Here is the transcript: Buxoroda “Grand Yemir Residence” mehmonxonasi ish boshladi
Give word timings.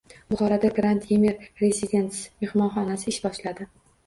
Buxoroda 0.33 0.71
“Grand 0.77 1.05
Yemir 1.09 1.43
Residence” 1.65 2.23
mehmonxonasi 2.47 3.11
ish 3.15 3.23
boshladi 3.29 3.71